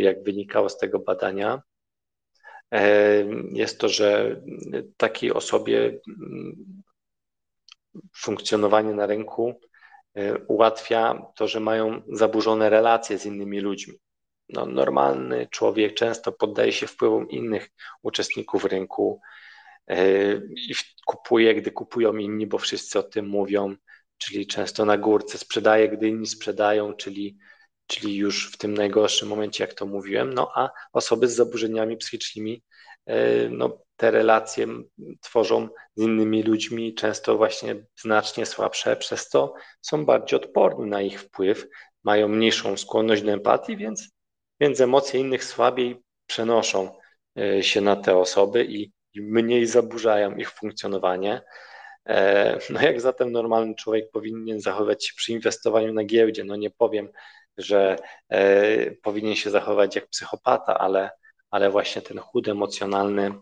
[0.00, 1.62] jak wynikało z tego badania,
[3.52, 4.40] jest to, że
[4.96, 6.82] takiej osobie mm,
[8.16, 9.60] funkcjonowanie na rynku
[10.14, 13.94] e, ułatwia to, że mają zaburzone relacje z innymi ludźmi.
[14.48, 17.68] No, normalny człowiek często poddaje się wpływom innych
[18.02, 19.20] uczestników rynku
[19.88, 20.74] e, i
[21.06, 23.76] kupuje, gdy kupują inni, bo wszyscy o tym mówią.
[24.18, 27.38] czyli często na górce, sprzedaję, gdy inni sprzedają, czyli,
[27.86, 32.62] czyli już w tym najgorszym momencie, jak to mówiłem, no a osoby z zaburzeniami psychicznymi,
[33.06, 34.66] e, no, te relacje
[35.20, 41.20] tworzą z innymi ludźmi, często właśnie znacznie słabsze, przez to są bardziej odporni na ich
[41.20, 41.66] wpływ,
[42.04, 44.08] mają mniejszą skłonność do empatii, więc,
[44.60, 46.98] więc emocje innych słabiej przenoszą
[47.38, 51.42] e, się na te osoby i, mniej zaburzają ich funkcjonowanie.
[52.08, 56.44] E, no jak zatem normalny człowiek powinien zachować się przy inwestowaniu na giełdzie?
[56.44, 57.08] No nie powiem,
[57.58, 57.96] że
[58.28, 61.10] e, powinien się zachować jak psychopata, ale,
[61.50, 63.34] ale właśnie ten chód emocjonalny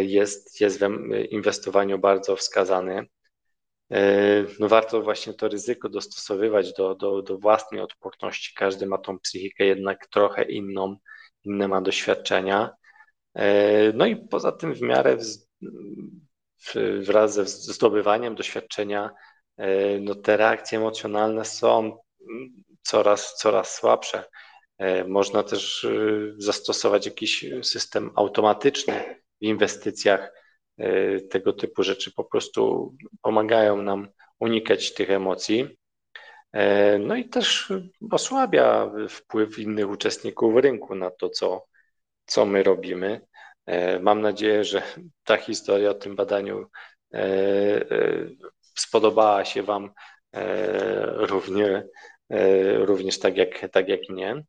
[0.00, 0.88] jest, jest w
[1.30, 3.06] inwestowaniu bardzo wskazany.
[4.60, 8.54] No warto właśnie to ryzyko dostosowywać do, do, do własnej odporności.
[8.54, 10.96] Każdy ma tą psychikę jednak trochę inną,
[11.44, 12.70] inne ma doświadczenia.
[13.94, 15.16] No i poza tym w miarę
[17.00, 19.10] wraz ze zdobywaniem doświadczenia,
[19.56, 21.98] e, no te reakcje emocjonalne są
[22.86, 24.24] coraz, coraz słabsze.
[24.78, 25.90] E, można też e,
[26.38, 30.32] zastosować jakiś system automatyczny w inwestycjach.
[31.30, 34.08] Tego typu rzeczy po prostu pomagają nam
[34.40, 35.78] unikać tych emocji.
[37.00, 37.72] No i też
[38.10, 41.66] osłabia wpływ innych uczestników rynku na to, co,
[42.26, 43.20] co my robimy.
[43.66, 44.82] E, mam nadzieję, że
[45.24, 46.66] ta historia o tym badaniu
[47.14, 48.26] e, e,
[48.76, 49.90] spodobała się Wam
[51.14, 51.86] równie,
[52.78, 54.44] również tak jak, tak jak mnie.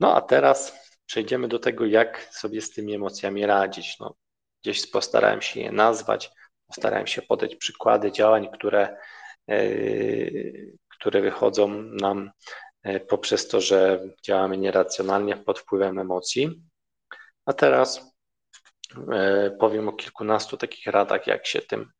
[0.00, 3.98] No a teraz przejdziemy do tego, jak sobie z tymi emocjami radzić.
[4.00, 4.14] No,
[4.62, 6.30] gdzieś postarałem się je nazwać,
[6.66, 8.96] postarałem się podać przykłady działań, które,
[10.88, 12.30] które wychodzą nam
[13.08, 16.62] poprzez to, że działamy nieracjonalnie pod wpływem emocji.
[17.46, 18.14] A teraz
[19.12, 21.90] e, powiem o kilkunastu takich radach, jak się tym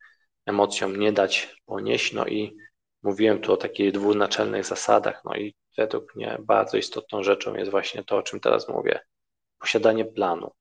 [0.45, 2.13] emocjom nie dać ponieść.
[2.13, 2.57] No i
[3.03, 5.21] mówiłem tu o takich dwóch naczelnych zasadach.
[5.25, 8.99] No i według mnie bardzo istotną rzeczą jest właśnie to, o czym teraz mówię.
[9.59, 10.51] Posiadanie planu.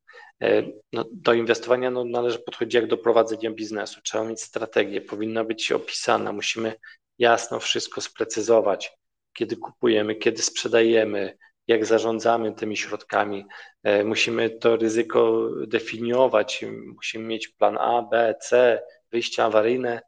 [0.43, 4.01] E, no, do inwestowania no, należy podchodzić jak do prowadzenia biznesu.
[4.01, 6.75] Trzeba mieć strategię, powinna być opisana, musimy
[7.19, 8.93] jasno wszystko sprecyzować,
[9.33, 13.45] kiedy kupujemy, kiedy sprzedajemy, jak zarządzamy tymi środkami.
[13.83, 16.65] E, musimy to ryzyko definiować,
[16.97, 18.81] musimy mieć plan A, B, C,
[19.13, 20.01] wyjścia awaryjne.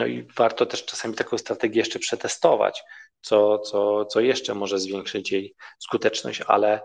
[0.00, 2.82] E, no i warto też czasami taką strategię jeszcze przetestować,
[3.20, 6.80] co, co, co jeszcze może zwiększyć jej skuteczność, ale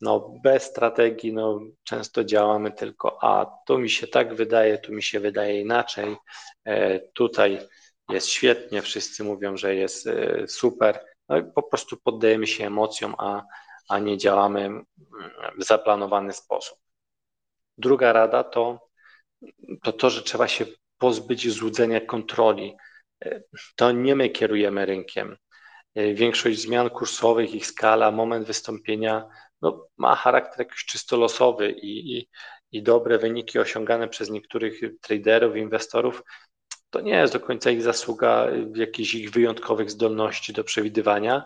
[0.00, 5.02] no bez strategii no, często działamy tylko, a tu mi się tak wydaje, tu mi
[5.02, 6.16] się wydaje inaczej,
[6.64, 7.58] e, tutaj
[8.08, 10.08] jest świetnie, wszyscy mówią, że jest
[10.48, 13.42] super, no, po prostu poddajemy się emocjom, a,
[13.88, 14.70] a nie działamy
[15.58, 16.78] w zaplanowany sposób.
[17.78, 18.88] Druga rada to,
[19.82, 20.66] to to, że trzeba się
[20.98, 22.76] pozbyć złudzenia kontroli.
[23.76, 25.36] To nie my kierujemy rynkiem.
[26.14, 29.28] Większość zmian kursowych, ich skala, moment wystąpienia
[29.62, 32.28] no, ma charakter jakiś czysto losowy i, i,
[32.72, 36.22] i dobre wyniki osiągane przez niektórych traderów, inwestorów
[36.90, 41.44] to nie jest do końca ich zasługa jakichś ich wyjątkowych zdolności do przewidywania,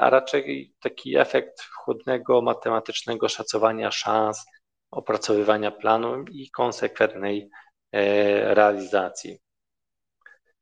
[0.00, 4.46] a raczej taki efekt chłodnego, matematycznego szacowania szans,
[4.90, 7.48] opracowywania planu i konsekwentnej e,
[7.92, 9.38] realizacji.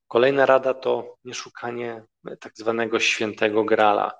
[0.08, 2.02] Kolejna rada to nie szukanie
[2.40, 4.12] tak zwanego świętego grala.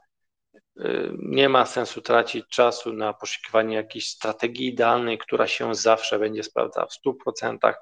[0.55, 6.43] E, nie ma sensu tracić czasu na poszukiwanie jakiejś strategii idealnej, która się zawsze będzie
[6.43, 7.75] sprawdzała w 100%,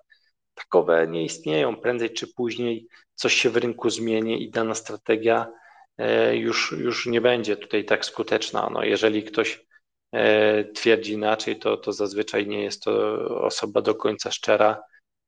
[0.55, 1.77] takowe nie istnieją.
[1.77, 5.53] Prędzej czy później coś się w rynku zmieni i dana strategia
[5.99, 8.71] e, już, już nie będzie tutaj tak skuteczna.
[8.73, 9.67] No, jeżeli ktoś
[10.13, 12.93] e, twierdzi inaczej, to, to zazwyczaj nie jest to
[13.41, 14.83] osoba do końca szczera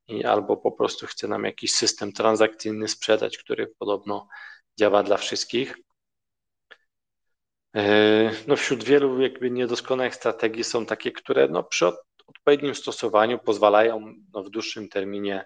[0.09, 4.27] i albo po prostu chce nam jakiś system transakcyjny sprzedać, który podobno
[4.79, 5.75] działa dla wszystkich.
[7.75, 11.87] E, no wśród wielu jakby niedoskonałych strategii są takie, które no przy
[12.27, 15.45] odpowiednim stosowaniu pozwalają no, w dłuższym terminie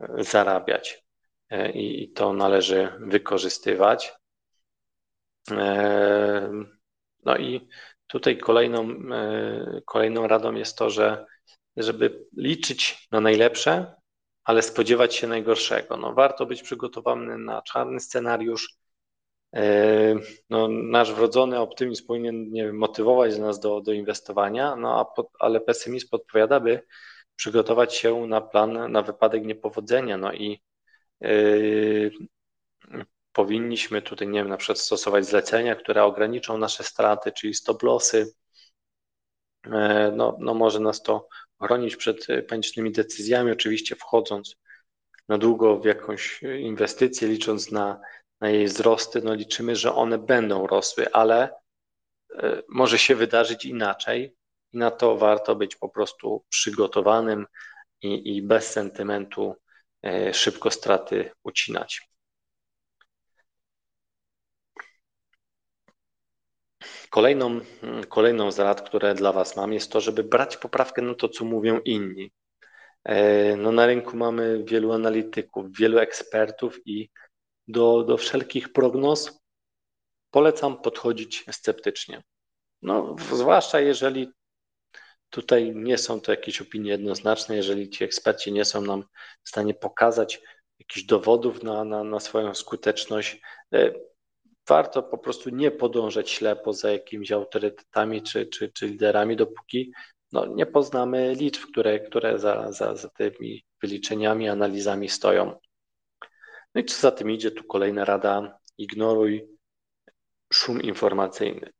[0.00, 1.04] e, zarabiać
[1.50, 4.12] e, i, to należy wykorzystywać.
[7.24, 7.68] No i
[8.06, 8.88] tutaj kolejną,
[9.86, 11.26] kolejną radą jest to, że
[11.76, 13.94] żeby liczyć na najlepsze,
[14.50, 15.96] ale spodziewać się najgorszego.
[15.96, 18.80] No, warto być przygotowany na czarny scenariusz,
[19.56, 20.14] E,
[20.50, 25.28] no, nasz wrodzony optymizm powinien nie wiem, motywować nas do, do inwestowania, no, a pod,
[25.38, 26.82] ale pesymizm podpowiada, by
[27.36, 30.16] przygotować się na plan na wypadek niepowodzenia.
[30.16, 30.62] No i
[31.20, 32.10] yy,
[33.32, 38.34] powinniśmy tutaj, nie wiem, na przykład stosować zlecenia, które ograniczą nasze straty, czyli stop lossy.
[39.66, 39.72] Yy,
[40.16, 41.28] no, no może nas to
[41.62, 44.56] chronić przed panicznymi decyzjami, oczywiście wchodząc
[45.28, 48.00] na długo w jakąś inwestycję, licząc na,
[48.40, 51.54] na jej wzrosty, no liczymy, że one będą rosły, ale
[52.38, 54.36] e, może się wydarzyć inaczej
[54.72, 57.46] i na to warto być po prostu przygotowanym
[58.02, 59.54] i, i bez sentymentu
[60.02, 62.09] e, szybko straty ucinać.
[67.10, 67.60] Kolejną,
[68.08, 71.44] kolejną z rad, które dla Was mam, jest to, żeby brać poprawkę na to, co
[71.44, 72.32] mówią inni.
[73.04, 77.10] E, no, na rynku mamy wielu analityków, wielu ekspertów i
[77.68, 79.40] do, do wszelkich prognoz
[80.30, 82.22] polecam podchodzić sceptycznie.
[82.82, 84.32] No, zwłaszcza jeżeli
[85.30, 89.04] tutaj nie są to jakieś opinie jednoznaczne, jeżeli ci eksperci nie są nam
[89.44, 90.40] w stanie pokazać
[90.78, 93.40] jakichś dowodów na, na, na swoją skuteczność,
[93.74, 93.92] e,
[94.70, 99.92] warto po prostu nie podążać ślepo za jakimiś autorytetami czy, czy, czy liderami, dopóki
[100.32, 105.58] no, nie poznamy liczb, które, które za, za, za tymi wyliczeniami, analizami stoją.
[106.74, 109.48] No i co za tym idzie, tu kolejna rada, ignoruj
[110.52, 111.70] szum informacyjny.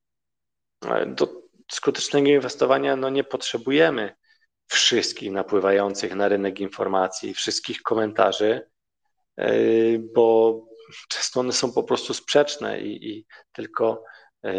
[1.06, 1.28] Do
[1.72, 4.14] skutecznego inwestowania no, nie potrzebujemy
[4.66, 8.70] wszystkich napływających na rynek informacji, wszystkich komentarzy,
[9.36, 10.69] yy, bo
[11.08, 14.04] często one są po prostu sprzeczne i, i tylko
[14.42, 14.52] e,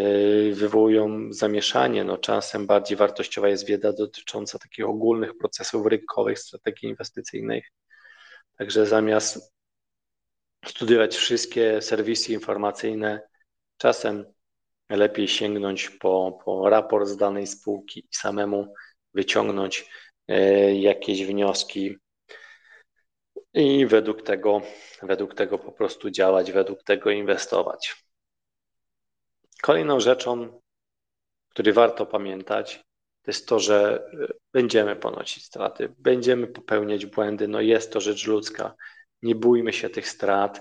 [0.52, 2.04] wywołują zamieszanie.
[2.04, 7.66] No, czasem bardziej wartościowa jest wiedza dotycząca takich ogólnych procesów rynkowych, strategii inwestycyjnych.
[8.58, 9.54] Także zamiast
[10.66, 13.22] studiować wszystkie serwisy informacyjne,
[13.78, 14.26] czasem
[14.90, 18.74] lepiej sięgnąć po, po raport z danej spółki i samemu
[19.14, 19.90] wyciągnąć
[20.28, 21.96] e, jakieś wnioski
[23.54, 24.62] i według tego,
[25.04, 28.06] według tego po prostu działać, według tego inwestować.
[29.62, 30.62] Kolejną rzeczą,
[31.50, 32.76] której warto pamiętać,
[33.22, 37.48] to jest to, że e, będziemy ponosić straty, będziemy popełniać błędy.
[37.48, 38.76] No jest to rzecz ludzka.
[39.22, 40.60] Nie bójmy się tych strat,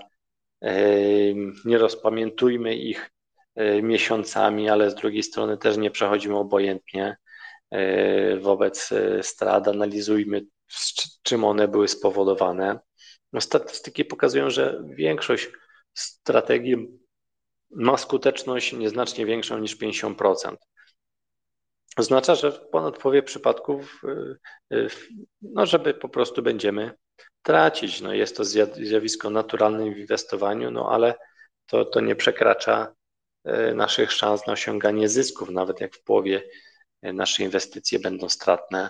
[1.65, 3.11] nie rozpamiętujmy ich
[3.55, 7.17] e, miesiącami, ale z drugiej strony też nie przechodzimy obojętnie
[7.71, 8.89] e, wobec
[9.21, 10.41] strat, analizujmy
[11.23, 12.79] czym one były spowodowane.
[13.33, 15.49] No, statystyki pokazują, że większość
[15.93, 16.87] strategii
[17.71, 20.55] ma skuteczność nieznacznie większą niż 50%.
[21.97, 24.37] Oznacza, że w ponad połowie przypadków, y,
[24.75, 24.87] y,
[25.41, 26.91] no, żeby po prostu będziemy
[27.41, 28.01] tracić.
[28.01, 31.15] No, jest to zjawisko naturalne w inwestowaniu, no ale
[31.65, 32.93] to, to nie przekracza
[33.47, 35.49] y, naszych szans na osiąganie zysków.
[35.49, 36.43] Nawet jak w połowie
[37.03, 38.89] nasze inwestycje będą stratne,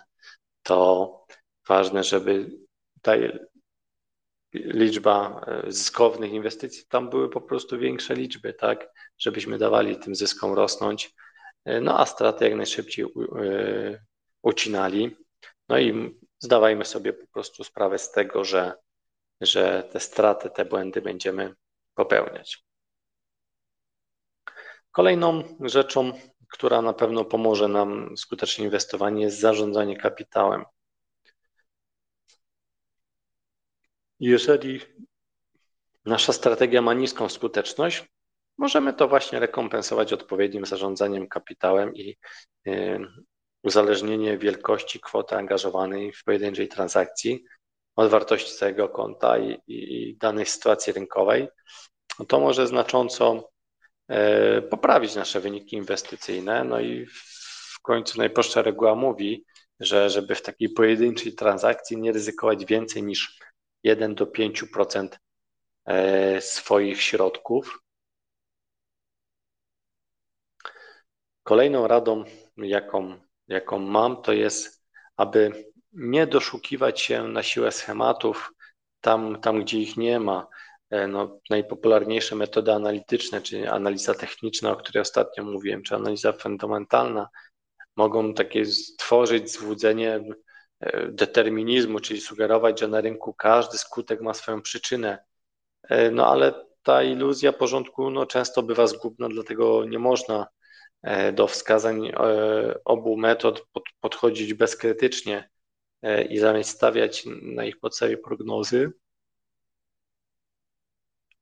[0.63, 1.25] to
[1.71, 2.49] ważne, żeby
[3.01, 3.13] ta
[4.53, 10.53] liczba e, zyskownych inwestycji, tam były po prostu większe liczby, tak, żebyśmy dawali tym zyskom
[10.53, 11.15] rosnąć,
[11.65, 13.09] e, no a straty jak najszybciej e,
[14.41, 15.17] ucinali.
[15.69, 18.73] No i zdawajmy sobie po prostu sprawę z tego, że,
[19.41, 21.53] że te straty, te błędy będziemy
[21.95, 22.65] popełniać.
[24.91, 26.11] Kolejną rzeczą,
[26.49, 30.65] która na pewno pomoże nam skutecznie inwestowanie, jest zarządzanie kapitałem.
[34.21, 34.79] Jeżeli
[36.05, 38.05] nasza strategia ma niską skuteczność,
[38.57, 42.17] możemy to właśnie rekompensować odpowiednim zarządzaniem kapitałem i
[42.67, 42.99] y,
[43.63, 47.43] uzależnienie wielkości kwoty angażowanej w pojedynczej transakcji
[47.95, 51.47] od wartości całego konta i, i, i danej sytuacji rynkowej,
[52.27, 53.49] to może znacząco
[54.11, 56.63] y, poprawić nasze wyniki inwestycyjne.
[56.63, 57.05] No i
[57.75, 59.45] w końcu najprostsza reguła mówi,
[59.79, 63.41] że żeby w takiej pojedynczej transakcji nie ryzykować więcej niż
[63.83, 65.07] 1 do 5%
[65.85, 67.83] e, swoich środków.
[71.43, 72.23] Kolejną radą,
[72.57, 73.15] jaką,
[73.47, 74.85] jaką mam, to jest,
[75.17, 78.53] aby nie doszukiwać się na siłę schematów
[79.01, 80.47] tam, tam gdzie ich nie ma.
[80.89, 87.29] E, no, najpopularniejsze metody analityczne, czyli analiza techniczna, o której ostatnio mówiłem, czy analiza fundamentalna,
[87.95, 90.23] mogą takie stworzyć złudzenie
[91.09, 95.23] determinizmu, czyli sugerować, że na rynku każdy skutek ma swoją przyczynę.
[95.83, 100.47] E, no ale ta iluzja porządku no, często bywa zgubna, dlatego nie można
[101.01, 102.11] e, do wskazań
[102.85, 103.65] obu metod
[103.99, 105.49] podchodzić bezkrytycznie
[106.29, 108.91] i zamiast stawiać na ich podstawie prognozy.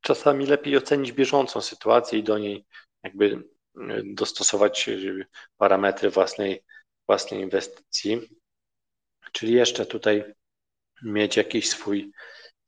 [0.01, 2.65] Czasami lepiej ocenić bieżącą sytuację i do niej
[3.03, 3.43] jakby
[4.03, 4.89] dostosować
[5.57, 6.63] parametry własnej,
[7.07, 8.38] własnej inwestycji
[9.31, 10.23] czyli jeszcze tutaj
[11.03, 12.11] mieć jakiś swój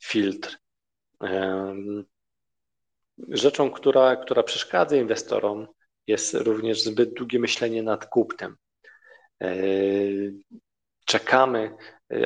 [0.03, 0.57] filtr.
[3.29, 5.67] Rzeczą, która, która przeszkadza inwestorom,
[6.07, 8.55] jest również zbyt długie myślenie nad kupnem.
[11.05, 11.75] Czekamy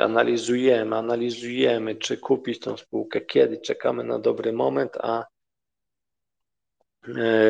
[0.02, 5.26] analizujemy, analizujemy, czy kupić tą spółkę, kiedy, czekamy na dobry moment, a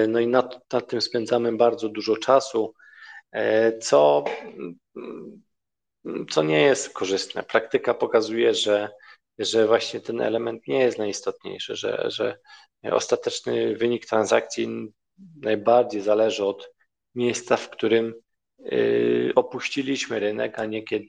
[0.07, 2.73] no i nad, nad tym spędzamy bardzo dużo czasu,
[3.81, 4.23] co,
[6.29, 7.43] co nie jest korzystne.
[7.43, 8.89] Praktyka pokazuje, że
[9.39, 12.39] że właśnie ten element nie jest najistotniejszy, że, że
[12.91, 14.93] ostateczny wynik transakcji
[15.41, 16.71] najbardziej zależy od
[17.15, 18.13] miejsca, w którym
[18.59, 21.07] y, opuściliśmy rynek, a nie kiedy,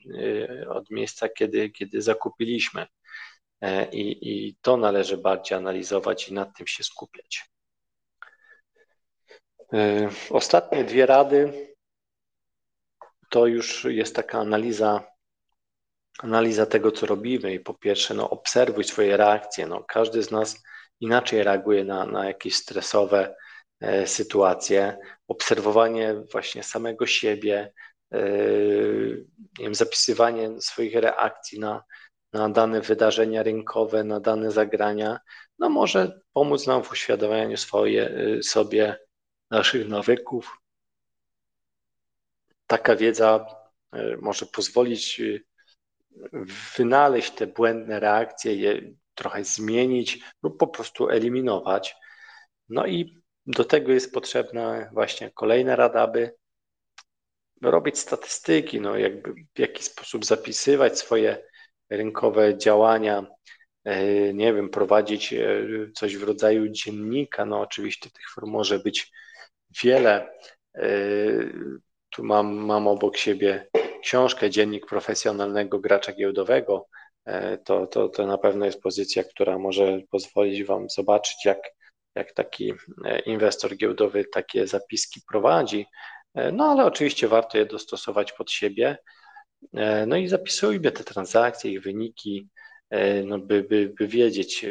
[0.63, 2.85] y, od miejsca, kiedy, kiedy zakupiliśmy.
[3.61, 7.45] E, I, I to należy bardziej analizować i nad tym się skupiać.
[9.73, 11.67] E, ostatnie dwie rady
[13.29, 15.03] to już jest taka analiza
[16.19, 19.67] analiza tego, co robimy i po pierwsze, no, obserwuj swoje reakcje.
[19.67, 20.63] No, każdy z nas
[20.99, 23.35] inaczej reaguje na, na jakieś stresowe
[23.81, 24.97] e, sytuacje.
[25.27, 27.73] Obserwowanie właśnie samego siebie,
[28.13, 28.19] e,
[29.59, 31.83] nie wiem, zapisywanie swoich reakcji na,
[32.33, 35.19] na dane wydarzenia rynkowe, na dane zagrania,
[35.59, 38.99] no może pomóc nam w uświadamianiu swoje, e, sobie
[39.51, 40.57] naszych nawyków.
[42.67, 43.45] Taka wiedza
[43.93, 45.21] e, może pozwolić
[46.77, 48.81] wynaleźć te błędne reakcje, je
[49.15, 51.95] trochę zmienić lub po prostu eliminować.
[52.69, 56.35] No i do tego jest potrzebna właśnie kolejna rada, aby
[57.61, 61.43] robić statystyki, no jakby w jaki sposób zapisywać swoje
[61.89, 63.25] rynkowe działania,
[63.83, 65.65] e, nie wiem, prowadzić e,
[65.95, 67.45] coś w rodzaju dziennika.
[67.45, 69.11] No oczywiście tych form może być
[69.83, 70.29] wiele.
[72.17, 73.67] Tu mam, mam obok siebie
[74.01, 76.87] książkę Dziennik profesjonalnego gracza giełdowego,
[77.25, 81.59] e, to, to, to na pewno jest pozycja, która może pozwolić Wam zobaczyć, jak,
[82.15, 82.73] jak taki
[83.05, 85.85] e, inwestor giełdowy takie zapiski prowadzi.
[86.33, 88.97] E, no ale oczywiście warto je dostosować pod siebie.
[90.07, 92.49] No i zapisujmy te transakcje, ich wyniki,
[93.25, 94.65] no by, by, by wiedzieć,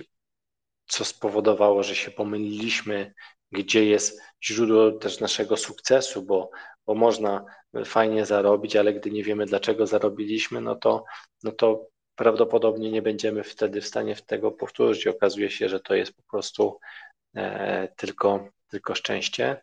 [0.87, 3.15] co spowodowało, że się pomyliliśmy,
[3.53, 6.51] gdzie jest źródło też naszego sukcesu, bo,
[6.87, 7.45] bo można
[7.85, 11.05] fajnie zarobić, ale gdy nie wiemy, dlaczego zarobiliśmy, no to,
[11.43, 15.07] no to prawdopodobnie nie będziemy wtedy w stanie tego powtórzyć.
[15.07, 16.79] Okazuje się, że to jest po prostu
[17.37, 19.63] e, tylko, tylko szczęście.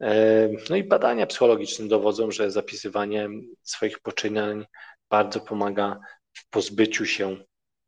[0.00, 3.28] E, no i badania psychologiczne dowodzą, że zapisywanie
[3.62, 4.66] swoich poczynań
[5.10, 6.00] bardzo pomaga
[6.32, 7.36] w pozbyciu się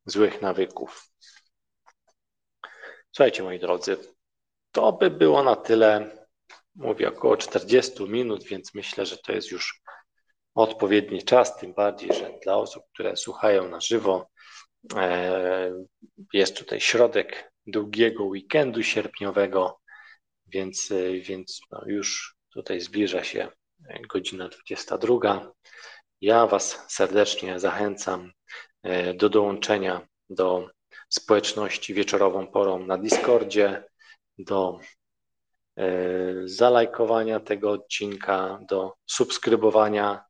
[0.07, 1.09] złych nawyków.
[3.13, 3.97] Słuchajcie, moi drodzy,
[4.73, 6.11] to by było na tyle
[6.77, 9.83] mówię około 40 minut, więc myślę, że to jest już
[10.55, 14.29] odpowiedni czas, tym bardziej, że dla osób, które słuchają na żywo,
[14.97, 15.73] e,
[16.33, 19.81] jest tutaj środek długiego weekendu sierpniowego,
[20.47, 23.49] więc, e, więc no już tutaj zbliża się
[24.09, 25.53] godzina 22.
[26.21, 28.33] Ja Was serdecznie zachęcam
[28.83, 30.69] e, do dołączenia do
[31.09, 33.85] społeczności wieczorową porą na Discordzie,
[34.39, 34.81] do
[36.45, 40.25] zalajkowania tego odcinka, do subskrybowania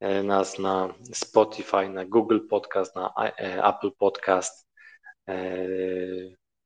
[0.00, 4.68] e, nas na Spotify, na Google Podcast, na e, Apple Podcast.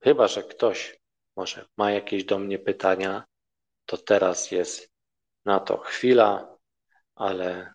[0.05, 1.01] Chyba, że ktoś
[1.37, 3.25] może ma jakieś do mnie pytania,
[3.87, 4.91] to teraz jest
[5.45, 6.57] na to chwila,
[7.15, 7.73] ale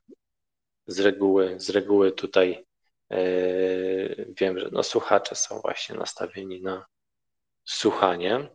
[0.87, 2.65] z reguły, z reguły tutaj
[4.39, 6.85] wiem, że no, słuchacze są właśnie nastawieni na
[7.63, 8.49] słuchanie.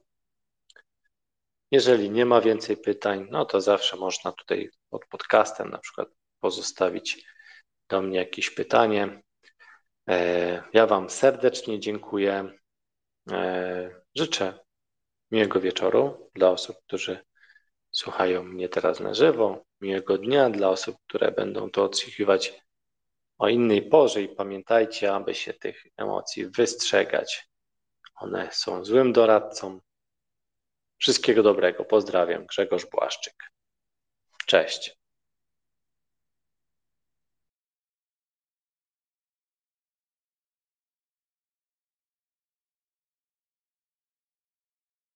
[1.70, 6.08] Jeżeli nie ma więcej pytań, no to zawsze można tutaj pod podcastem na przykład
[6.40, 7.24] pozostawić
[7.88, 9.22] do mnie jakieś pytanie.
[10.08, 12.50] E, ja Wam serdecznie dziękuję.
[13.30, 14.58] E, życzę
[15.30, 17.18] miłego wieczoru dla osób, którzy
[17.90, 22.62] słuchają mnie teraz na żywo, miłego dnia dla osób, które będą to odsłuchiwać
[23.38, 27.48] o innej porze i pamiętajcie, aby się tych emocji wystrzegać.
[28.14, 29.80] One są złym doradcą,
[30.98, 31.84] Wszystkiego dobrego.
[31.84, 32.46] Pozdrawiam.
[32.46, 33.34] Grzegorz Błaszczyk.
[34.46, 34.97] Cześć.